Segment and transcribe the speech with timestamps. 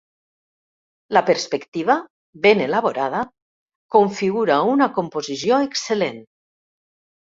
[1.17, 1.97] La perspectiva,
[2.47, 3.21] ben elaborada,
[3.97, 6.23] configura una composició excel·lent.